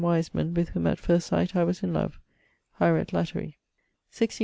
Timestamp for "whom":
0.69-0.87